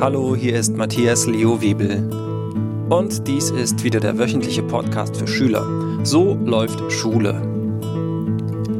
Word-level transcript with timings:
Hallo, 0.00 0.36
hier 0.36 0.58
ist 0.58 0.76
Matthias 0.76 1.26
Leo 1.26 1.62
Webel. 1.62 2.10
Und 2.90 3.26
dies 3.28 3.50
ist 3.50 3.84
wieder 3.84 4.00
der 4.00 4.18
wöchentliche 4.18 4.62
Podcast 4.62 5.16
für 5.16 5.26
Schüler. 5.26 6.04
So 6.04 6.34
läuft 6.34 6.92
Schule. 6.92 7.40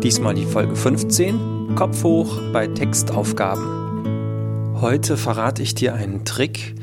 Diesmal 0.03 0.35
die 0.35 0.45
Folge 0.45 0.75
15, 0.75 1.77
Kopf 1.77 2.03
hoch 2.03 2.41
bei 2.53 2.67
Textaufgaben. 2.67 4.75
Heute 4.81 5.17
verrate 5.17 5.63
ich 5.63 5.75
dir 5.75 5.95
einen 5.95 6.25
Trick, 6.25 6.75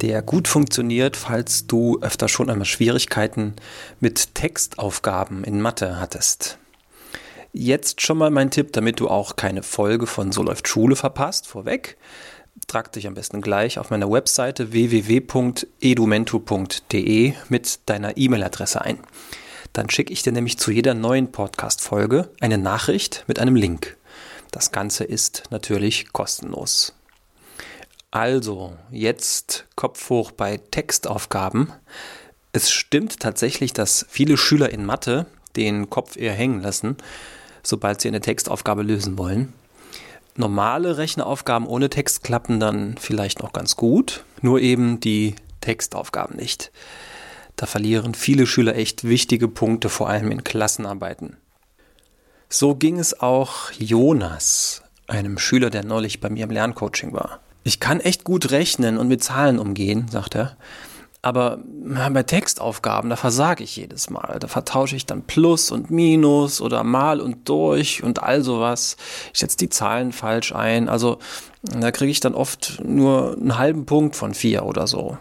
der 0.00 0.22
gut 0.22 0.48
funktioniert, 0.48 1.16
falls 1.16 1.66
du 1.66 1.98
öfter 2.00 2.28
schon 2.28 2.50
einmal 2.50 2.64
Schwierigkeiten 2.64 3.54
mit 4.00 4.34
Textaufgaben 4.34 5.44
in 5.44 5.60
Mathe 5.60 6.00
hattest. 6.00 6.58
Jetzt 7.52 8.00
schon 8.00 8.16
mal 8.16 8.30
mein 8.30 8.50
Tipp, 8.50 8.72
damit 8.72 9.00
du 9.00 9.08
auch 9.08 9.36
keine 9.36 9.62
Folge 9.62 10.06
von 10.06 10.32
So 10.32 10.42
läuft 10.42 10.68
Schule 10.68 10.96
verpasst, 10.96 11.46
vorweg. 11.46 11.98
Trag 12.66 12.92
dich 12.92 13.06
am 13.06 13.14
besten 13.14 13.40
gleich 13.40 13.78
auf 13.78 13.88
meiner 13.90 14.10
Webseite 14.10 14.72
www.edumento.de 14.72 17.34
mit 17.48 17.80
deiner 17.86 18.16
E-Mail-Adresse 18.16 18.82
ein. 18.82 18.98
Dann 19.72 19.88
schicke 19.90 20.12
ich 20.12 20.22
dir 20.22 20.32
nämlich 20.32 20.58
zu 20.58 20.70
jeder 20.70 20.94
neuen 20.94 21.32
Podcast-Folge 21.32 22.30
eine 22.40 22.58
Nachricht 22.58 23.24
mit 23.26 23.38
einem 23.38 23.56
Link. 23.56 23.96
Das 24.50 24.70
Ganze 24.70 25.04
ist 25.04 25.44
natürlich 25.50 26.12
kostenlos. 26.12 26.94
Also, 28.10 28.76
jetzt 28.90 29.66
Kopf 29.76 30.10
hoch 30.10 30.32
bei 30.32 30.58
Textaufgaben. 30.58 31.72
Es 32.52 32.70
stimmt 32.70 33.20
tatsächlich, 33.20 33.72
dass 33.72 34.04
viele 34.10 34.36
Schüler 34.36 34.68
in 34.70 34.84
Mathe 34.84 35.24
den 35.56 35.88
Kopf 35.88 36.16
eher 36.16 36.34
hängen 36.34 36.60
lassen 36.60 36.98
sobald 37.62 38.00
Sie 38.00 38.08
eine 38.08 38.20
Textaufgabe 38.20 38.82
lösen 38.82 39.18
wollen. 39.18 39.52
Normale 40.34 40.96
Rechenaufgaben 40.96 41.66
ohne 41.66 41.90
Text 41.90 42.24
klappen 42.24 42.58
dann 42.58 42.96
vielleicht 42.98 43.42
noch 43.42 43.52
ganz 43.52 43.76
gut, 43.76 44.24
nur 44.40 44.60
eben 44.60 44.98
die 44.98 45.34
Textaufgaben 45.60 46.36
nicht. 46.36 46.72
Da 47.56 47.66
verlieren 47.66 48.14
viele 48.14 48.46
Schüler 48.46 48.74
echt 48.74 49.04
wichtige 49.04 49.46
Punkte, 49.46 49.90
vor 49.90 50.08
allem 50.08 50.30
in 50.30 50.42
Klassenarbeiten. 50.42 51.36
So 52.48 52.74
ging 52.74 52.98
es 52.98 53.20
auch 53.20 53.70
Jonas, 53.72 54.82
einem 55.06 55.38
Schüler, 55.38 55.70
der 55.70 55.84
neulich 55.84 56.20
bei 56.20 56.30
mir 56.30 56.44
im 56.44 56.50
Lerncoaching 56.50 57.12
war. 57.12 57.40
Ich 57.62 57.78
kann 57.78 58.00
echt 58.00 58.24
gut 58.24 58.50
rechnen 58.50 58.98
und 58.98 59.08
mit 59.08 59.22
Zahlen 59.22 59.58
umgehen, 59.58 60.08
sagt 60.10 60.34
er. 60.34 60.56
Aber 61.24 61.60
bei 61.64 62.24
Textaufgaben, 62.24 63.08
da 63.08 63.14
versage 63.14 63.62
ich 63.62 63.76
jedes 63.76 64.10
Mal. 64.10 64.38
Da 64.40 64.48
vertausche 64.48 64.96
ich 64.96 65.06
dann 65.06 65.22
Plus 65.22 65.70
und 65.70 65.88
Minus 65.88 66.60
oder 66.60 66.82
Mal 66.82 67.20
und 67.20 67.48
durch 67.48 68.02
und 68.02 68.24
all 68.24 68.42
sowas. 68.42 68.96
Ich 69.32 69.38
setze 69.38 69.56
die 69.56 69.68
Zahlen 69.68 70.10
falsch 70.10 70.52
ein. 70.52 70.88
Also 70.88 71.18
da 71.62 71.92
kriege 71.92 72.10
ich 72.10 72.18
dann 72.18 72.34
oft 72.34 72.80
nur 72.84 73.36
einen 73.36 73.56
halben 73.56 73.86
Punkt 73.86 74.16
von 74.16 74.34
vier 74.34 74.64
oder 74.64 74.88
so. 74.88 75.16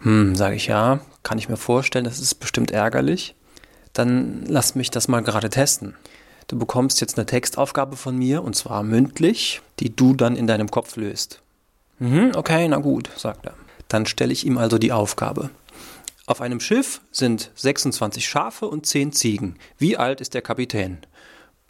Hm, 0.00 0.34
sage 0.34 0.56
ich 0.56 0.66
ja, 0.66 0.98
kann 1.22 1.38
ich 1.38 1.48
mir 1.48 1.56
vorstellen, 1.56 2.04
das 2.04 2.18
ist 2.18 2.34
bestimmt 2.34 2.72
ärgerlich. 2.72 3.36
Dann 3.92 4.44
lass 4.48 4.74
mich 4.74 4.90
das 4.90 5.06
mal 5.06 5.22
gerade 5.22 5.48
testen. 5.48 5.94
Du 6.48 6.58
bekommst 6.58 7.00
jetzt 7.00 7.16
eine 7.16 7.26
Textaufgabe 7.26 7.96
von 7.96 8.16
mir, 8.16 8.42
und 8.42 8.54
zwar 8.54 8.82
mündlich, 8.82 9.62
die 9.80 9.94
du 9.94 10.14
dann 10.14 10.36
in 10.36 10.46
deinem 10.46 10.70
Kopf 10.70 10.96
löst. 10.96 11.40
Mhm, 11.98 12.32
okay, 12.34 12.68
na 12.68 12.76
gut, 12.76 13.10
sagt 13.16 13.46
er. 13.46 13.54
Dann 13.88 14.06
stelle 14.06 14.32
ich 14.32 14.46
ihm 14.46 14.58
also 14.58 14.78
die 14.78 14.92
Aufgabe. 14.92 15.50
Auf 16.26 16.40
einem 16.40 16.60
Schiff 16.60 17.00
sind 17.12 17.52
26 17.54 18.26
Schafe 18.26 18.66
und 18.66 18.84
10 18.84 19.12
Ziegen. 19.12 19.56
Wie 19.78 19.96
alt 19.96 20.20
ist 20.20 20.34
der 20.34 20.42
Kapitän? 20.42 20.98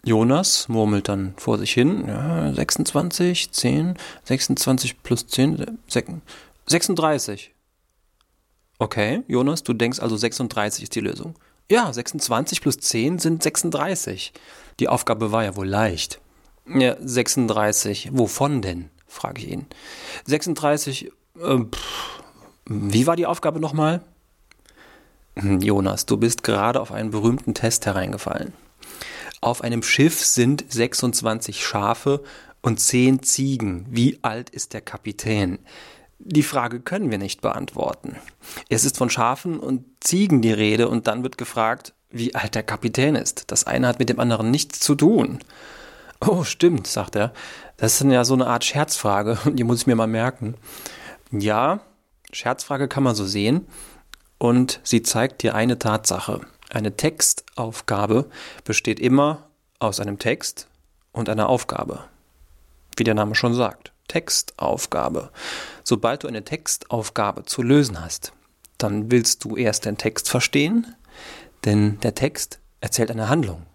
Jonas 0.03 0.69
murmelt 0.69 1.09
dann 1.09 1.35
vor 1.37 1.59
sich 1.59 1.73
hin. 1.73 2.05
Ja, 2.07 2.53
26, 2.55 3.51
10, 3.51 3.99
26 4.25 5.03
plus 5.03 5.27
10, 5.27 5.79
36. 6.67 7.55
Okay, 8.79 9.23
Jonas, 9.27 9.63
du 9.63 9.73
denkst 9.73 10.01
also 10.01 10.17
36 10.17 10.85
ist 10.85 10.95
die 10.95 11.01
Lösung. 11.01 11.35
Ja, 11.71 11.93
26 11.93 12.61
plus 12.61 12.79
10 12.79 13.19
sind 13.19 13.43
36. 13.43 14.33
Die 14.79 14.89
Aufgabe 14.89 15.33
war 15.33 15.45
ja 15.45 15.57
wohl 15.57 15.67
leicht. 15.67 16.21
Ja, 16.69 16.97
36. 17.01 18.11
Wovon 18.13 18.63
denn? 18.63 18.91
frage 19.07 19.43
ich 19.43 19.49
ihn. 19.49 19.67
36 20.27 21.11
ähm, 21.43 21.71
wie 22.67 23.07
war 23.07 23.17
die 23.17 23.27
Aufgabe 23.27 23.61
nochmal? 23.61 24.03
Hm, 25.37 25.61
Jonas, 25.61 26.07
du 26.07 26.17
bist 26.17 26.43
gerade 26.43 26.81
auf 26.81 26.93
einen 26.93 27.11
berühmten 27.11 27.55
Test 27.55 27.87
hereingefallen. 27.87 28.53
Auf 29.41 29.63
einem 29.63 29.83
Schiff 29.83 30.25
sind 30.25 30.65
26 30.69 31.65
Schafe 31.65 32.23
und 32.63 32.81
10 32.81 33.23
Ziegen. 33.23 33.87
Wie 33.91 34.19
alt 34.23 34.51
ist 34.51 34.73
der 34.73 34.81
Kapitän? 34.81 35.59
Die 36.19 36.43
Frage 36.43 36.81
können 36.81 37.11
wir 37.11 37.19
nicht 37.19 37.43
beantworten. 37.43 38.17
Es 38.69 38.85
ist 38.85 38.97
von 38.97 39.11
Schafen 39.11 39.61
und 39.61 39.85
Ziegen 40.01 40.41
die 40.41 40.53
Rede 40.53 40.89
und 40.89 41.07
dann 41.07 41.23
wird 41.23 41.37
gefragt, 41.37 41.93
wie 42.11 42.35
alt 42.35 42.55
der 42.55 42.63
Kapitän 42.63 43.15
ist. 43.15 43.51
Das 43.51 43.67
eine 43.67 43.87
hat 43.87 43.99
mit 43.99 44.09
dem 44.09 44.19
anderen 44.19 44.51
nichts 44.51 44.81
zu 44.81 44.95
tun. 44.95 45.41
Oh, 46.21 46.45
stimmt, 46.45 46.87
sagt 46.87 47.17
er. 47.17 47.33
Das 47.77 48.01
ist 48.01 48.11
ja 48.11 48.25
so 48.25 48.35
eine 48.35 48.47
Art 48.47 48.65
Scherzfrage 48.65 49.39
und 49.45 49.57
die 49.57 49.65
muss 49.65 49.83
ich 49.83 49.87
mir 49.87 49.97
mal 49.97 50.07
merken. 50.07 50.55
Ja, 51.31 51.81
Scherzfrage 52.33 52.89
kann 52.89 53.03
man 53.03 53.15
so 53.15 53.27
sehen 53.27 53.67
und 54.39 54.81
sie 54.83 55.03
zeigt 55.03 55.43
dir 55.43 55.55
eine 55.55 55.79
Tatsache. 55.79 56.41
Eine 56.71 56.97
Textaufgabe 56.97 58.29
besteht 58.65 59.01
immer 59.01 59.49
aus 59.79 60.01
einem 60.01 60.19
Text 60.19 60.69
und 61.13 61.29
einer 61.29 61.49
Aufgabe. 61.49 62.05
Wie 62.97 63.05
der 63.05 63.15
Name 63.15 63.35
schon 63.35 63.55
sagt. 63.55 63.93
Textaufgabe. 64.09 65.31
Sobald 65.85 66.23
du 66.23 66.29
eine 66.29 66.45
Textaufgabe 66.45 67.45
zu 67.45 67.63
lösen 67.63 68.01
hast, 68.01 68.33
dann 68.79 69.11
willst 69.11 69.45
du 69.45 69.57
erst 69.57 69.85
den 69.85 69.99
Text 69.99 70.29
verstehen, 70.29 70.95
denn 71.65 71.99
der 72.01 72.15
Text 72.15 72.61
erzählt 72.81 73.11
eine 73.11 73.29
Handlung. 73.29 73.67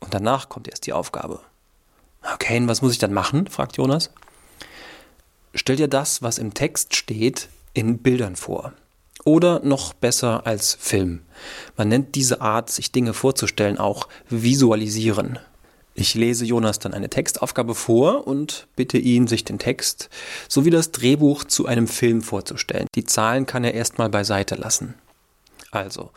Und 0.00 0.14
danach 0.14 0.48
kommt 0.48 0.68
erst 0.68 0.86
die 0.86 0.92
Aufgabe. 0.92 1.40
Okay, 2.34 2.56
und 2.56 2.68
was 2.68 2.82
muss 2.82 2.92
ich 2.92 2.98
dann 2.98 3.12
machen? 3.12 3.46
fragt 3.46 3.76
Jonas. 3.76 4.10
Stell 5.54 5.76
dir 5.76 5.88
das, 5.88 6.22
was 6.22 6.38
im 6.38 6.54
Text 6.54 6.96
steht, 6.96 7.48
in 7.74 7.98
Bildern 7.98 8.36
vor. 8.36 8.72
Oder 9.24 9.60
noch 9.60 9.92
besser 9.92 10.46
als 10.46 10.74
Film. 10.74 11.20
Man 11.76 11.88
nennt 11.88 12.14
diese 12.14 12.40
Art, 12.40 12.70
sich 12.70 12.90
Dinge 12.90 13.14
vorzustellen, 13.14 13.78
auch 13.78 14.08
Visualisieren. 14.28 15.38
Ich 15.94 16.14
lese 16.14 16.44
Jonas 16.44 16.78
dann 16.78 16.94
eine 16.94 17.10
Textaufgabe 17.10 17.74
vor 17.74 18.26
und 18.26 18.66
bitte 18.76 18.96
ihn, 18.96 19.26
sich 19.26 19.44
den 19.44 19.58
Text 19.58 20.08
sowie 20.48 20.70
das 20.70 20.90
Drehbuch 20.90 21.44
zu 21.44 21.66
einem 21.66 21.86
Film 21.86 22.22
vorzustellen. 22.22 22.86
Die 22.94 23.04
Zahlen 23.04 23.44
kann 23.44 23.62
er 23.62 23.74
erstmal 23.74 24.08
beiseite 24.08 24.54
lassen. 24.54 24.94
Also, 25.70 26.10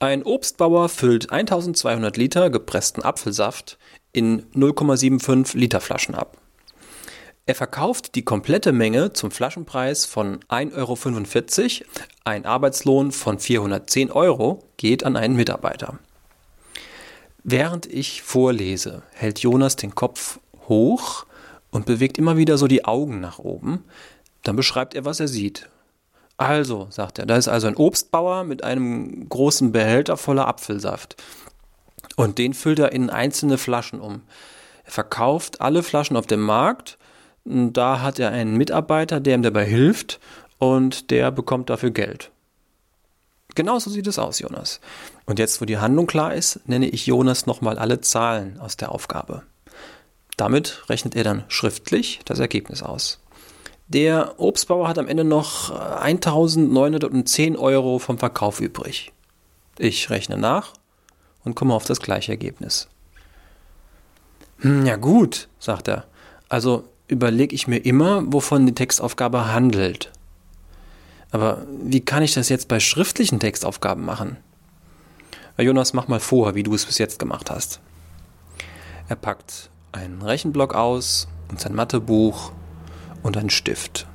ein 0.00 0.24
Obstbauer 0.24 0.88
füllt 0.88 1.30
1200 1.30 2.16
Liter 2.16 2.50
gepressten 2.50 3.04
Apfelsaft 3.04 3.78
in 4.12 4.42
0,75 4.54 5.56
Liter 5.56 5.80
Flaschen 5.80 6.14
ab. 6.14 6.38
Er 7.50 7.56
verkauft 7.56 8.14
die 8.14 8.24
komplette 8.24 8.70
Menge 8.70 9.12
zum 9.12 9.32
Flaschenpreis 9.32 10.06
von 10.06 10.38
1,45 10.50 11.80
Euro. 11.80 11.90
Ein 12.22 12.46
Arbeitslohn 12.46 13.10
von 13.10 13.40
410 13.40 14.12
Euro 14.12 14.62
geht 14.76 15.02
an 15.02 15.16
einen 15.16 15.34
Mitarbeiter. 15.34 15.98
Während 17.42 17.86
ich 17.86 18.22
vorlese, 18.22 19.02
hält 19.14 19.40
Jonas 19.40 19.74
den 19.74 19.96
Kopf 19.96 20.38
hoch 20.68 21.26
und 21.72 21.86
bewegt 21.86 22.18
immer 22.18 22.36
wieder 22.36 22.56
so 22.56 22.68
die 22.68 22.84
Augen 22.84 23.18
nach 23.18 23.40
oben. 23.40 23.82
Dann 24.44 24.54
beschreibt 24.54 24.94
er, 24.94 25.04
was 25.04 25.18
er 25.18 25.26
sieht. 25.26 25.68
Also, 26.36 26.86
sagt 26.90 27.18
er, 27.18 27.26
da 27.26 27.34
ist 27.34 27.48
also 27.48 27.66
ein 27.66 27.76
Obstbauer 27.76 28.44
mit 28.44 28.62
einem 28.62 29.28
großen 29.28 29.72
Behälter 29.72 30.16
voller 30.16 30.46
Apfelsaft. 30.46 31.16
Und 32.14 32.38
den 32.38 32.54
füllt 32.54 32.78
er 32.78 32.92
in 32.92 33.10
einzelne 33.10 33.58
Flaschen 33.58 34.00
um. 34.00 34.22
Er 34.84 34.92
verkauft 34.92 35.60
alle 35.60 35.82
Flaschen 35.82 36.16
auf 36.16 36.28
dem 36.28 36.42
Markt 36.42 36.96
da 37.44 38.00
hat 38.00 38.18
er 38.18 38.30
einen 38.30 38.56
Mitarbeiter, 38.56 39.20
der 39.20 39.34
ihm 39.34 39.42
dabei 39.42 39.64
hilft 39.64 40.20
und 40.58 41.10
der 41.10 41.30
bekommt 41.30 41.70
dafür 41.70 41.90
Geld. 41.90 42.30
Genauso 43.54 43.90
sieht 43.90 44.06
es 44.06 44.18
aus, 44.18 44.38
Jonas. 44.38 44.80
Und 45.26 45.38
jetzt, 45.38 45.60
wo 45.60 45.64
die 45.64 45.78
Handlung 45.78 46.06
klar 46.06 46.34
ist, 46.34 46.60
nenne 46.68 46.88
ich 46.88 47.06
Jonas 47.06 47.46
nochmal 47.46 47.78
alle 47.78 48.00
Zahlen 48.00 48.60
aus 48.60 48.76
der 48.76 48.92
Aufgabe. 48.92 49.42
Damit 50.36 50.88
rechnet 50.88 51.16
er 51.16 51.24
dann 51.24 51.44
schriftlich 51.48 52.20
das 52.24 52.38
Ergebnis 52.38 52.82
aus. 52.82 53.18
Der 53.88 54.38
Obstbauer 54.38 54.88
hat 54.88 54.98
am 54.98 55.08
Ende 55.08 55.24
noch 55.24 55.70
1910 55.70 57.56
Euro 57.56 57.98
vom 57.98 58.18
Verkauf 58.18 58.60
übrig. 58.60 59.12
Ich 59.78 60.10
rechne 60.10 60.38
nach 60.38 60.74
und 61.44 61.56
komme 61.56 61.74
auf 61.74 61.86
das 61.86 62.00
gleiche 62.00 62.32
Ergebnis. 62.32 62.88
Hm, 64.58 64.86
ja 64.86 64.96
gut, 64.96 65.48
sagt 65.58 65.88
er. 65.88 66.04
Also 66.48 66.84
überlege 67.10 67.54
ich 67.54 67.66
mir 67.66 67.78
immer, 67.78 68.22
wovon 68.32 68.66
die 68.66 68.74
Textaufgabe 68.74 69.52
handelt. 69.52 70.10
Aber 71.30 71.66
wie 71.82 72.00
kann 72.00 72.22
ich 72.22 72.34
das 72.34 72.48
jetzt 72.48 72.68
bei 72.68 72.80
schriftlichen 72.80 73.40
Textaufgaben 73.40 74.04
machen? 74.04 74.36
Jonas, 75.58 75.92
mach 75.92 76.08
mal 76.08 76.20
vor, 76.20 76.54
wie 76.54 76.62
du 76.62 76.74
es 76.74 76.86
bis 76.86 76.98
jetzt 76.98 77.18
gemacht 77.18 77.50
hast. 77.50 77.80
Er 79.08 79.16
packt 79.16 79.70
einen 79.92 80.22
Rechenblock 80.22 80.74
aus 80.74 81.28
und 81.50 81.60
sein 81.60 81.74
Mathebuch 81.74 82.52
und 83.22 83.36
einen 83.36 83.50
Stift. 83.50 84.06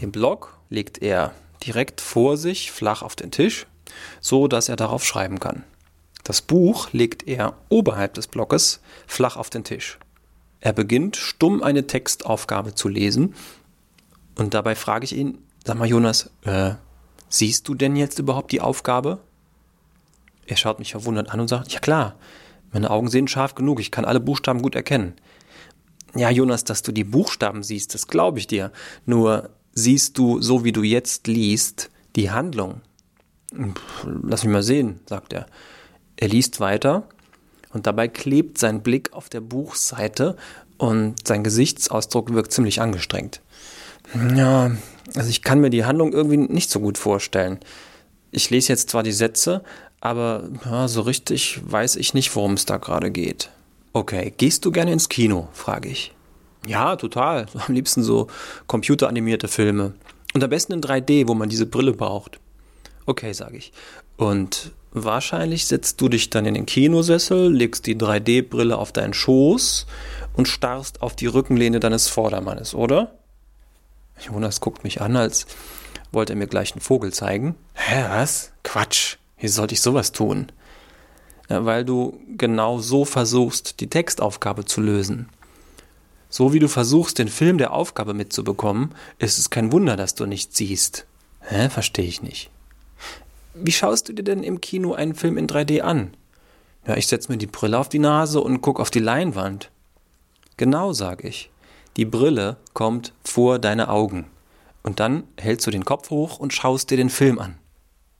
Den 0.00 0.12
Block 0.12 0.58
legt 0.68 1.00
er 1.02 1.32
direkt 1.64 2.00
vor 2.00 2.36
sich, 2.36 2.70
flach 2.70 3.02
auf 3.02 3.16
den 3.16 3.30
Tisch, 3.30 3.66
so 4.20 4.48
dass 4.48 4.68
er 4.68 4.76
darauf 4.76 5.04
schreiben 5.04 5.40
kann. 5.40 5.64
Das 6.24 6.42
Buch 6.42 6.92
legt 6.92 7.26
er 7.26 7.54
oberhalb 7.68 8.14
des 8.14 8.26
Blockes 8.26 8.80
flach 9.06 9.36
auf 9.36 9.50
den 9.50 9.64
Tisch. 9.64 9.98
Er 10.60 10.72
beginnt 10.72 11.16
stumm 11.16 11.62
eine 11.62 11.86
Textaufgabe 11.86 12.74
zu 12.74 12.88
lesen 12.88 13.34
und 14.36 14.54
dabei 14.54 14.74
frage 14.74 15.04
ich 15.04 15.16
ihn, 15.16 15.38
sag 15.64 15.78
mal 15.78 15.88
Jonas, 15.88 16.30
äh, 16.44 16.74
siehst 17.28 17.68
du 17.68 17.74
denn 17.74 17.96
jetzt 17.96 18.18
überhaupt 18.18 18.52
die 18.52 18.60
Aufgabe? 18.60 19.20
Er 20.46 20.56
schaut 20.56 20.78
mich 20.78 20.92
verwundert 20.92 21.30
an 21.30 21.40
und 21.40 21.48
sagt, 21.48 21.72
ja 21.72 21.80
klar, 21.80 22.16
meine 22.72 22.90
Augen 22.90 23.08
sehen 23.08 23.28
scharf 23.28 23.54
genug, 23.54 23.80
ich 23.80 23.90
kann 23.90 24.04
alle 24.04 24.20
Buchstaben 24.20 24.62
gut 24.62 24.74
erkennen. 24.74 25.14
Ja, 26.14 26.30
Jonas, 26.30 26.64
dass 26.64 26.82
du 26.82 26.90
die 26.90 27.04
Buchstaben 27.04 27.62
siehst, 27.62 27.94
das 27.94 28.08
glaube 28.08 28.38
ich 28.38 28.46
dir. 28.46 28.72
Nur 29.04 29.50
siehst 29.72 30.18
du, 30.18 30.40
so 30.40 30.64
wie 30.64 30.72
du 30.72 30.82
jetzt 30.82 31.26
liest, 31.26 31.90
die 32.16 32.30
Handlung. 32.30 32.80
Lass 34.04 34.44
mich 34.44 34.52
mal 34.52 34.62
sehen, 34.62 35.00
sagt 35.06 35.32
er. 35.32 35.46
Er 36.16 36.28
liest 36.28 36.60
weiter 36.60 37.08
und 37.78 37.86
dabei 37.86 38.08
klebt 38.08 38.58
sein 38.58 38.82
Blick 38.82 39.12
auf 39.12 39.28
der 39.28 39.40
Buchseite 39.40 40.36
und 40.78 41.14
sein 41.28 41.44
Gesichtsausdruck 41.44 42.34
wirkt 42.34 42.52
ziemlich 42.52 42.80
angestrengt. 42.80 43.40
Ja, 44.34 44.72
also 45.14 45.30
ich 45.30 45.42
kann 45.42 45.60
mir 45.60 45.70
die 45.70 45.84
Handlung 45.84 46.12
irgendwie 46.12 46.38
nicht 46.38 46.70
so 46.70 46.80
gut 46.80 46.98
vorstellen. 46.98 47.60
Ich 48.32 48.50
lese 48.50 48.72
jetzt 48.72 48.90
zwar 48.90 49.04
die 49.04 49.12
Sätze, 49.12 49.62
aber 50.00 50.48
ja, 50.64 50.88
so 50.88 51.02
richtig 51.02 51.60
weiß 51.62 51.94
ich 51.94 52.14
nicht, 52.14 52.34
worum 52.34 52.54
es 52.54 52.64
da 52.64 52.78
gerade 52.78 53.12
geht. 53.12 53.50
Okay, 53.92 54.34
gehst 54.36 54.64
du 54.64 54.72
gerne 54.72 54.92
ins 54.92 55.08
Kino? 55.08 55.46
frage 55.52 55.88
ich. 55.88 56.12
Ja, 56.66 56.96
total. 56.96 57.46
Am 57.68 57.72
liebsten 57.72 58.02
so 58.02 58.26
computeranimierte 58.66 59.46
Filme. 59.46 59.94
Und 60.34 60.42
am 60.42 60.50
besten 60.50 60.72
in 60.72 60.80
3D, 60.82 61.28
wo 61.28 61.34
man 61.34 61.48
diese 61.48 61.64
Brille 61.64 61.92
braucht. 61.92 62.40
Okay, 63.06 63.32
sage 63.32 63.56
ich. 63.56 63.72
Und 64.16 64.72
wahrscheinlich 65.04 65.66
setzt 65.66 66.00
du 66.00 66.08
dich 66.08 66.30
dann 66.30 66.46
in 66.46 66.54
den 66.54 66.66
Kinosessel, 66.66 67.52
legst 67.52 67.86
die 67.86 67.96
3D-Brille 67.96 68.76
auf 68.76 68.92
deinen 68.92 69.14
Schoß 69.14 69.86
und 70.34 70.48
starrst 70.48 71.02
auf 71.02 71.16
die 71.16 71.26
Rückenlehne 71.26 71.80
deines 71.80 72.08
Vordermannes, 72.08 72.74
oder? 72.74 73.14
Jonas 74.20 74.60
guckt 74.60 74.84
mich 74.84 75.00
an, 75.00 75.16
als 75.16 75.46
wollte 76.12 76.32
er 76.32 76.36
mir 76.36 76.46
gleich 76.46 76.72
einen 76.72 76.80
Vogel 76.80 77.12
zeigen. 77.12 77.54
Hä, 77.74 78.04
was? 78.08 78.52
Quatsch. 78.62 79.16
Wie 79.38 79.48
sollte 79.48 79.74
ich 79.74 79.80
sowas 79.80 80.12
tun? 80.12 80.50
Ja, 81.48 81.64
weil 81.64 81.84
du 81.84 82.20
genau 82.36 82.78
so 82.78 83.04
versuchst, 83.04 83.80
die 83.80 83.88
Textaufgabe 83.88 84.64
zu 84.64 84.80
lösen. 84.80 85.28
So 86.28 86.52
wie 86.52 86.58
du 86.58 86.68
versuchst, 86.68 87.18
den 87.18 87.28
Film 87.28 87.56
der 87.56 87.72
Aufgabe 87.72 88.12
mitzubekommen, 88.12 88.94
ist 89.18 89.38
es 89.38 89.50
kein 89.50 89.72
Wunder, 89.72 89.96
dass 89.96 90.14
du 90.14 90.26
nichts 90.26 90.56
siehst. 90.56 91.06
Hä? 91.40 91.70
Verstehe 91.70 92.04
ich 92.04 92.22
nicht. 92.22 92.50
Wie 93.60 93.72
schaust 93.72 94.08
du 94.08 94.12
dir 94.12 94.22
denn 94.22 94.42
im 94.42 94.60
Kino 94.60 94.94
einen 94.94 95.14
Film 95.14 95.36
in 95.36 95.46
3D 95.46 95.80
an? 95.80 96.14
Ja, 96.86 96.96
ich 96.96 97.06
setze 97.06 97.30
mir 97.30 97.38
die 97.38 97.46
Brille 97.46 97.78
auf 97.78 97.88
die 97.88 97.98
Nase 97.98 98.40
und 98.40 98.60
guck 98.60 98.80
auf 98.80 98.90
die 98.90 98.98
Leinwand. 98.98 99.70
Genau, 100.56 100.92
sag 100.92 101.24
ich. 101.24 101.50
Die 101.96 102.04
Brille 102.04 102.56
kommt 102.72 103.12
vor 103.24 103.58
deine 103.58 103.88
Augen. 103.88 104.26
Und 104.82 105.00
dann 105.00 105.24
hältst 105.36 105.66
du 105.66 105.70
den 105.70 105.84
Kopf 105.84 106.10
hoch 106.10 106.38
und 106.38 106.52
schaust 106.52 106.90
dir 106.90 106.96
den 106.96 107.10
Film 107.10 107.38
an. 107.38 107.58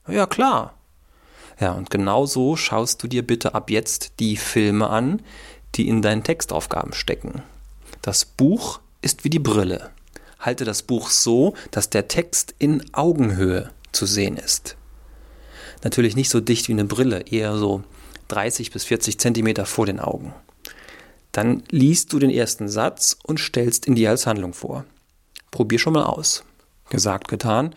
Ja, 0.07 0.25
klar. 0.25 0.73
Ja, 1.59 1.71
und 1.73 1.89
genau 1.89 2.25
so 2.25 2.55
schaust 2.55 3.01
du 3.03 3.07
dir 3.07 3.25
bitte 3.25 3.55
ab 3.55 3.69
jetzt 3.69 4.13
die 4.19 4.37
Filme 4.37 4.89
an, 4.89 5.21
die 5.75 5.87
in 5.87 6.01
deinen 6.01 6.23
Textaufgaben 6.23 6.93
stecken. 6.93 7.43
Das 8.01 8.25
Buch 8.25 8.79
ist 9.01 9.23
wie 9.23 9.29
die 9.29 9.39
Brille. 9.39 9.89
Halte 10.39 10.63
das 10.63 10.83
Buch 10.83 11.09
so, 11.09 11.53
dass 11.71 11.89
der 11.89 12.07
Text 12.07 12.55
in 12.59 12.83
Augenhöhe 12.93 13.71
zu 13.91 14.05
sehen 14.05 14.37
ist. 14.37 14.77
Natürlich 15.83 16.15
nicht 16.15 16.29
so 16.29 16.41
dicht 16.41 16.67
wie 16.67 16.73
eine 16.73 16.85
Brille, 16.85 17.21
eher 17.29 17.57
so 17.57 17.83
30 18.27 18.71
bis 18.71 18.83
40 18.83 19.19
Zentimeter 19.19 19.65
vor 19.65 19.85
den 19.85 19.99
Augen. 19.99 20.33
Dann 21.31 21.63
liest 21.69 22.11
du 22.11 22.19
den 22.19 22.29
ersten 22.29 22.67
Satz 22.67 23.17
und 23.23 23.39
stellst 23.39 23.87
ihn 23.87 23.95
dir 23.95 24.09
als 24.09 24.25
Handlung 24.25 24.53
vor. 24.53 24.85
Probier 25.51 25.79
schon 25.79 25.93
mal 25.93 26.05
aus. 26.05 26.43
Gesagt, 26.89 27.27
getan. 27.27 27.75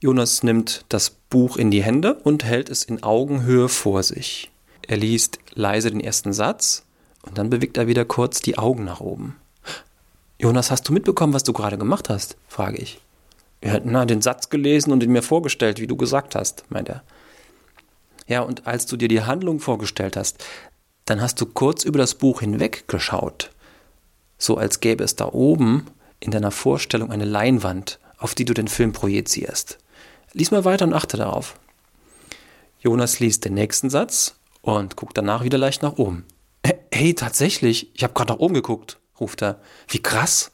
Jonas 0.00 0.42
nimmt 0.42 0.84
das 0.88 1.10
Buch 1.10 1.56
in 1.56 1.70
die 1.70 1.82
Hände 1.82 2.14
und 2.14 2.44
hält 2.44 2.70
es 2.70 2.84
in 2.84 3.02
Augenhöhe 3.02 3.68
vor 3.68 4.02
sich. 4.02 4.50
Er 4.86 4.96
liest 4.96 5.38
leise 5.54 5.90
den 5.90 6.00
ersten 6.00 6.32
Satz 6.32 6.84
und 7.22 7.38
dann 7.38 7.50
bewegt 7.50 7.76
er 7.76 7.86
wieder 7.86 8.04
kurz 8.04 8.40
die 8.40 8.58
Augen 8.58 8.84
nach 8.84 9.00
oben. 9.00 9.36
Jonas, 10.38 10.72
hast 10.72 10.88
du 10.88 10.92
mitbekommen, 10.92 11.34
was 11.34 11.44
du 11.44 11.52
gerade 11.52 11.78
gemacht 11.78 12.08
hast? 12.08 12.36
frage 12.48 12.78
ich. 12.78 13.00
Er 13.60 13.72
hat 13.74 13.84
na, 13.84 14.04
den 14.04 14.22
Satz 14.22 14.50
gelesen 14.50 14.92
und 14.92 15.02
ihn 15.04 15.12
mir 15.12 15.22
vorgestellt, 15.22 15.80
wie 15.80 15.86
du 15.86 15.96
gesagt 15.96 16.34
hast, 16.34 16.64
meint 16.68 16.88
er. 16.88 17.04
Ja, 18.26 18.40
und 18.40 18.66
als 18.66 18.86
du 18.86 18.96
dir 18.96 19.08
die 19.08 19.22
Handlung 19.22 19.60
vorgestellt 19.60 20.16
hast, 20.16 20.44
dann 21.04 21.20
hast 21.20 21.40
du 21.40 21.46
kurz 21.46 21.84
über 21.84 21.98
das 21.98 22.14
Buch 22.14 22.40
hinweg 22.40 22.86
geschaut. 22.88 23.50
So 24.38 24.56
als 24.56 24.80
gäbe 24.80 25.04
es 25.04 25.16
da 25.16 25.26
oben 25.26 25.86
in 26.20 26.30
deiner 26.30 26.50
Vorstellung 26.50 27.10
eine 27.10 27.24
Leinwand, 27.24 27.98
auf 28.18 28.34
die 28.34 28.44
du 28.44 28.54
den 28.54 28.68
Film 28.68 28.92
projizierst. 28.92 29.78
Lies 30.32 30.50
mal 30.50 30.64
weiter 30.64 30.84
und 30.84 30.94
achte 30.94 31.16
darauf. 31.16 31.58
Jonas 32.80 33.20
liest 33.20 33.44
den 33.44 33.54
nächsten 33.54 33.90
Satz 33.90 34.36
und 34.60 34.96
guckt 34.96 35.16
danach 35.16 35.44
wieder 35.44 35.58
leicht 35.58 35.82
nach 35.82 35.98
oben. 35.98 36.24
Hey, 36.92 37.14
tatsächlich, 37.14 37.90
ich 37.94 38.04
habe 38.04 38.14
gerade 38.14 38.32
nach 38.32 38.38
oben 38.38 38.54
geguckt 38.54 38.98
ruft 39.22 39.42
er. 39.42 39.60
Wie 39.88 40.02
krass! 40.02 40.50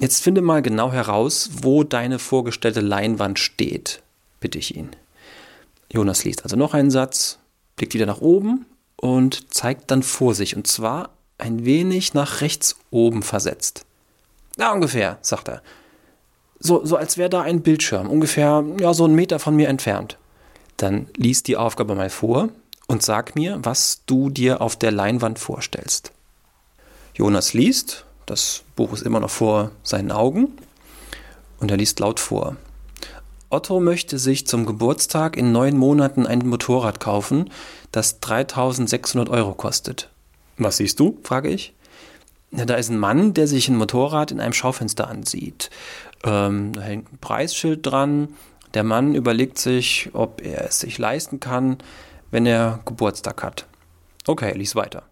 Jetzt 0.00 0.22
finde 0.22 0.40
mal 0.40 0.62
genau 0.62 0.90
heraus, 0.90 1.50
wo 1.62 1.84
deine 1.84 2.18
vorgestellte 2.18 2.80
Leinwand 2.80 3.38
steht, 3.38 4.02
bitte 4.40 4.58
ich 4.58 4.74
ihn. 4.74 4.96
Jonas 5.94 6.24
liest 6.24 6.42
also 6.42 6.56
noch 6.56 6.74
einen 6.74 6.90
Satz, 6.90 7.38
blickt 7.76 7.94
wieder 7.94 8.06
nach 8.06 8.20
oben 8.20 8.66
und 8.96 9.54
zeigt 9.54 9.92
dann 9.92 10.02
vor 10.02 10.34
sich, 10.34 10.56
und 10.56 10.66
zwar 10.66 11.10
ein 11.38 11.64
wenig 11.64 12.14
nach 12.14 12.40
rechts 12.40 12.76
oben 12.90 13.22
versetzt. 13.22 13.86
Ja, 14.58 14.72
ungefähr, 14.72 15.18
sagt 15.22 15.48
er. 15.48 15.62
So, 16.58 16.84
so 16.84 16.96
als 16.96 17.16
wäre 17.16 17.30
da 17.30 17.42
ein 17.42 17.62
Bildschirm, 17.62 18.08
ungefähr 18.08 18.64
ja, 18.80 18.92
so 18.92 19.04
einen 19.04 19.14
Meter 19.14 19.38
von 19.38 19.54
mir 19.54 19.68
entfernt. 19.68 20.18
Dann 20.78 21.06
liest 21.16 21.46
die 21.46 21.56
Aufgabe 21.56 21.94
mal 21.94 22.10
vor 22.10 22.48
und 22.88 23.04
sag 23.04 23.36
mir, 23.36 23.60
was 23.62 24.02
du 24.06 24.30
dir 24.30 24.60
auf 24.60 24.76
der 24.76 24.90
Leinwand 24.90 25.38
vorstellst. 25.38 26.10
Jonas 27.14 27.52
liest, 27.52 28.04
das 28.26 28.64
Buch 28.74 28.92
ist 28.92 29.02
immer 29.02 29.20
noch 29.20 29.30
vor 29.30 29.70
seinen 29.84 30.10
Augen 30.10 30.56
und 31.60 31.70
er 31.70 31.76
liest 31.76 32.00
laut 32.00 32.18
vor. 32.18 32.56
Otto 33.50 33.80
möchte 33.80 34.18
sich 34.18 34.46
zum 34.46 34.66
Geburtstag 34.66 35.36
in 35.36 35.52
neun 35.52 35.76
Monaten 35.76 36.26
ein 36.26 36.46
Motorrad 36.46 37.00
kaufen, 37.00 37.50
das 37.92 38.20
3600 38.20 39.28
Euro 39.28 39.54
kostet. 39.54 40.10
Was 40.56 40.78
siehst 40.78 41.00
du? 41.00 41.18
frage 41.22 41.50
ich. 41.50 41.74
Ja, 42.50 42.64
da 42.64 42.74
ist 42.74 42.90
ein 42.90 42.98
Mann, 42.98 43.34
der 43.34 43.46
sich 43.48 43.68
ein 43.68 43.76
Motorrad 43.76 44.30
in 44.30 44.40
einem 44.40 44.52
Schaufenster 44.52 45.08
ansieht. 45.08 45.70
Ähm, 46.24 46.72
da 46.72 46.82
hängt 46.82 47.12
ein 47.12 47.18
Preisschild 47.18 47.84
dran. 47.84 48.28
Der 48.74 48.84
Mann 48.84 49.14
überlegt 49.14 49.58
sich, 49.58 50.10
ob 50.12 50.40
er 50.44 50.66
es 50.66 50.80
sich 50.80 50.98
leisten 50.98 51.40
kann, 51.40 51.78
wenn 52.30 52.46
er 52.46 52.80
Geburtstag 52.84 53.42
hat. 53.42 53.66
Okay, 54.26 54.52
lies 54.56 54.74
weiter. 54.74 55.02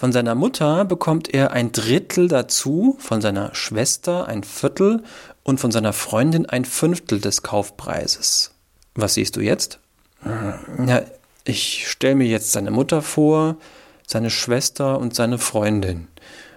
Von 0.00 0.12
seiner 0.12 0.34
Mutter 0.34 0.86
bekommt 0.86 1.28
er 1.34 1.50
ein 1.50 1.72
Drittel 1.72 2.26
dazu, 2.26 2.96
von 3.00 3.20
seiner 3.20 3.54
Schwester 3.54 4.26
ein 4.28 4.44
Viertel 4.44 5.02
und 5.42 5.60
von 5.60 5.70
seiner 5.70 5.92
Freundin 5.92 6.46
ein 6.46 6.64
Fünftel 6.64 7.20
des 7.20 7.42
Kaufpreises. 7.42 8.54
Was 8.94 9.12
siehst 9.12 9.36
du 9.36 9.42
jetzt? 9.42 9.78
Ja, 10.24 11.02
ich 11.44 11.86
stelle 11.86 12.14
mir 12.14 12.26
jetzt 12.26 12.52
seine 12.52 12.70
Mutter 12.70 13.02
vor, 13.02 13.58
seine 14.06 14.30
Schwester 14.30 14.98
und 14.98 15.14
seine 15.14 15.36
Freundin. 15.36 16.08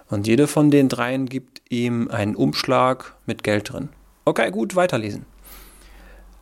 Und 0.10 0.26
jede 0.26 0.48
von 0.48 0.72
den 0.72 0.88
dreien 0.88 1.28
gibt 1.28 1.64
ihm 1.70 2.08
einen 2.08 2.38
Umschlag 2.38 3.14
mit 3.26 3.44
Geld 3.44 3.74
drin. 3.74 3.90
Okay, 4.24 4.52
gut, 4.52 4.78
weiterlesen. 4.78 5.26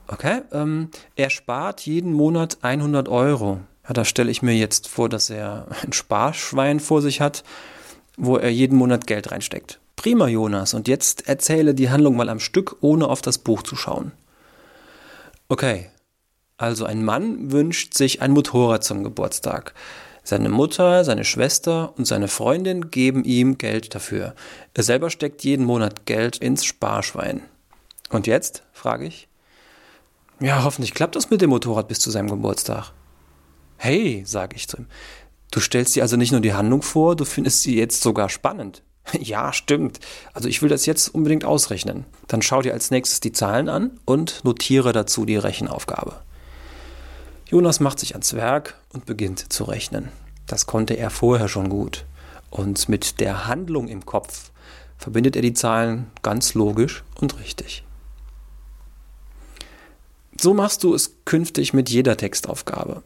Okay, 0.05 0.41
ähm, 0.51 0.91
er 1.15 1.31
spart 1.31 1.81
jeden 1.81 2.13
Monat 2.13 2.60
100 2.62 3.10
Euro. 3.10 3.62
Ja, 3.88 3.94
da 3.94 4.06
stelle 4.06 4.32
ich 4.32 4.42
mir 4.42 4.56
jetzt 4.56 4.88
vor, 4.88 5.10
dass 5.10 5.30
er 5.30 5.68
ein 5.84 5.94
Sparschwein 5.94 6.80
vor 6.80 7.02
sich 7.02 7.22
hat, 7.22 7.44
wo 8.18 8.38
er 8.38 8.52
jeden 8.52 8.78
Monat 8.78 9.08
Geld 9.08 9.32
reinsteckt. 9.32 9.80
Prima, 9.96 10.28
Jonas. 10.28 10.74
Und 10.74 10.88
jetzt 10.88 11.28
erzähle 11.28 11.74
die 11.74 11.90
Handlung 11.90 12.16
mal 12.16 12.30
am 12.30 12.40
Stück, 12.40 12.78
ohne 12.82 13.08
auf 13.08 13.22
das 13.22 13.38
Buch 13.38 13.64
zu 13.64 13.76
schauen. 13.76 14.12
Okay. 15.50 15.90
Also 16.58 16.86
ein 16.86 17.04
Mann 17.04 17.52
wünscht 17.52 17.96
sich 17.96 18.22
ein 18.22 18.32
Motorrad 18.32 18.84
zum 18.84 19.04
Geburtstag. 19.04 19.74
Seine 20.24 20.50
Mutter, 20.50 21.04
seine 21.04 21.26
Schwester 21.26 21.94
und 21.98 22.06
seine 22.06 22.28
Freundin 22.28 22.92
geben 22.92 23.24
ihm 23.24 23.58
Geld 23.58 23.96
dafür. 23.96 24.36
Er 24.76 24.84
selber 24.84 25.10
steckt 25.10 25.44
jeden 25.44 25.66
Monat 25.66 26.06
Geld 26.06 26.38
ins 26.38 26.64
Sparschwein. 26.66 27.42
Und 28.10 28.28
jetzt? 28.28 28.64
frage 28.74 29.06
ich. 29.06 29.28
Ja, 30.40 30.64
hoffentlich 30.64 30.94
klappt 30.94 31.16
das 31.16 31.32
mit 31.32 31.42
dem 31.42 31.50
Motorrad 31.50 31.88
bis 31.88 32.00
zu 32.00 32.12
seinem 32.12 32.30
Geburtstag. 32.30 32.92
Hey, 33.84 34.22
sage 34.28 34.56
ich 34.56 34.68
zu 34.68 34.78
ihm, 34.78 34.86
du 35.50 35.60
stellst 35.60 35.96
dir 35.96 36.04
also 36.04 36.16
nicht 36.16 36.32
nur 36.32 36.40
die 36.40 36.54
Handlung 36.54 36.84
vor, 36.84 37.16
du 37.16 37.26
findest 37.26 37.64
sie 37.64 37.76
jetzt 37.76 38.04
sogar 38.04 38.30
spannend. 38.30 38.84
Ja, 39.20 39.52
stimmt. 39.54 40.00
Also 40.34 40.48
ich 40.48 40.62
will 40.62 40.70
das 40.70 40.86
jetzt 40.86 41.08
unbedingt 41.08 41.46
ausrechnen. 41.46 42.06
Dann 42.28 42.44
schau 42.44 42.62
dir 42.62 42.74
als 42.74 42.92
nächstes 42.92 43.22
die 43.22 43.32
Zahlen 43.32 43.70
an 43.70 44.00
und 44.06 44.44
notiere 44.44 44.94
dazu 44.94 45.26
die 45.26 45.36
Rechenaufgabe. 45.36 46.22
Jonas 47.50 47.80
macht 47.80 47.98
sich 47.98 48.14
ans 48.14 48.36
Werk 48.36 48.76
und 48.94 49.08
beginnt 49.08 49.52
zu 49.52 49.64
rechnen. 49.64 50.10
Das 50.46 50.68
konnte 50.68 50.94
er 50.94 51.10
vorher 51.10 51.48
schon 51.48 51.68
gut. 51.68 52.06
Und 52.52 52.88
mit 52.88 53.20
der 53.20 53.48
Handlung 53.48 53.88
im 53.88 54.06
Kopf 54.06 54.52
verbindet 55.00 55.36
er 55.36 55.42
die 55.42 55.56
Zahlen 55.56 56.12
ganz 56.22 56.54
logisch 56.54 57.04
und 57.20 57.40
richtig. 57.40 57.84
So 60.40 60.54
machst 60.54 60.84
du 60.84 60.94
es 60.94 61.16
künftig 61.26 61.74
mit 61.74 61.90
jeder 61.90 62.16
Textaufgabe. 62.16 63.02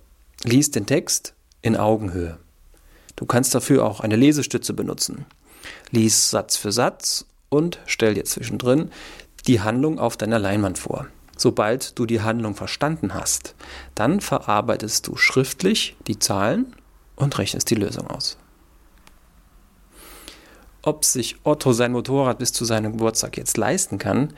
Lies 0.48 0.70
den 0.70 0.86
Text 0.86 1.34
in 1.64 1.76
Augenhöhe. 1.76 2.38
Du 3.16 3.26
kannst 3.26 3.56
dafür 3.56 3.84
auch 3.84 4.00
eine 4.00 4.16
Lesestütze 4.16 4.74
benutzen. 4.74 5.26
Lies 5.90 6.30
Satz 6.30 6.56
für 6.56 6.72
Satz 6.72 7.26
und 7.50 7.80
stell 7.88 8.14
dir 8.14 8.26
zwischendrin 8.26 8.92
die 9.48 9.62
Handlung 9.62 9.98
auf 9.98 10.18
deiner 10.18 10.38
Leinwand 10.38 10.78
vor. 10.78 11.08
Sobald 11.36 11.98
du 11.98 12.06
die 12.06 12.22
Handlung 12.22 12.54
verstanden 12.54 13.16
hast, 13.16 13.56
dann 13.96 14.22
verarbeitest 14.22 15.08
du 15.08 15.18
schriftlich 15.18 15.98
die 16.06 16.20
Zahlen 16.20 16.76
und 17.16 17.38
rechnest 17.40 17.72
die 17.72 17.76
Lösung 17.76 18.06
aus. 18.08 18.38
Ob 20.84 21.06
sich 21.06 21.38
Otto 21.44 21.74
sein 21.74 21.92
Motorrad 21.92 22.38
bis 22.38 22.54
zu 22.54 22.66
seinem 22.66 22.92
Geburtstag 22.92 23.38
jetzt 23.38 23.58
leisten 23.58 23.98
kann, 23.98 24.32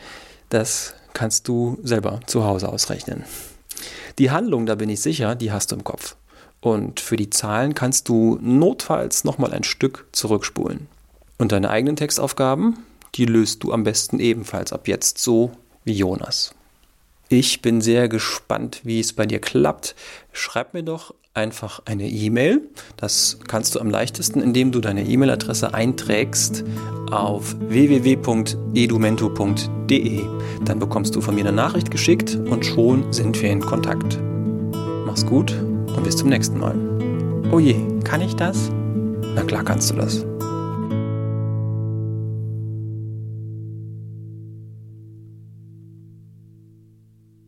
das 0.47 0.93
kannst 1.11 1.49
du 1.49 1.77
selber 1.83 2.21
zu 2.27 2.45
Hause 2.45 2.69
ausrechnen. 2.69 3.25
Die 4.19 4.31
Handlung, 4.31 4.65
da 4.65 4.75
bin 4.75 4.89
ich 4.89 5.01
sicher, 5.01 5.35
die 5.35 5.51
hast 5.51 5.71
du 5.71 5.75
im 5.75 5.83
Kopf. 5.83 6.15
Und 6.59 6.99
für 6.99 7.17
die 7.17 7.29
Zahlen 7.29 7.73
kannst 7.73 8.09
du 8.09 8.39
notfalls 8.41 9.23
nochmal 9.23 9.53
ein 9.53 9.63
Stück 9.63 10.07
zurückspulen. 10.11 10.87
Und 11.37 11.51
deine 11.51 11.69
eigenen 11.69 11.95
Textaufgaben, 11.95 12.77
die 13.15 13.25
löst 13.25 13.63
du 13.63 13.71
am 13.71 13.83
besten 13.83 14.19
ebenfalls 14.19 14.73
ab 14.73 14.87
jetzt 14.87 15.19
so 15.19 15.51
wie 15.83 15.93
Jonas. 15.93 16.53
Ich 17.29 17.61
bin 17.61 17.81
sehr 17.81 18.07
gespannt, 18.07 18.81
wie 18.83 18.99
es 18.99 19.13
bei 19.13 19.25
dir 19.25 19.39
klappt. 19.39 19.95
Schreib 20.31 20.73
mir 20.73 20.83
doch 20.83 21.13
einfach 21.37 21.81
eine 21.85 22.09
E-Mail. 22.09 22.67
Das 22.97 23.39
kannst 23.47 23.75
du 23.75 23.79
am 23.79 23.89
leichtesten, 23.89 24.41
indem 24.41 24.73
du 24.73 24.81
deine 24.81 25.07
E-Mail-Adresse 25.07 25.73
einträgst 25.73 26.65
auf 27.11 27.55
www.edumento.de. 27.59 30.21
Dann 30.65 30.79
bekommst 30.79 31.15
du 31.15 31.21
von 31.21 31.35
mir 31.35 31.41
eine 31.41 31.51
Nachricht 31.53 31.91
geschickt 31.91 32.35
und 32.35 32.65
schon 32.65 33.13
sind 33.13 33.41
wir 33.41 33.49
in 33.49 33.61
Kontakt. 33.61 34.19
Mach's 35.05 35.25
gut 35.25 35.55
und 35.95 36.03
bis 36.03 36.17
zum 36.17 36.27
nächsten 36.27 36.59
Mal. 36.59 36.75
Oh 37.51 37.59
je, 37.59 37.77
kann 38.03 38.19
ich 38.19 38.35
das? 38.35 38.69
Na 39.35 39.43
klar 39.43 39.63
kannst 39.63 39.91
du 39.91 39.95
das. 39.95 40.26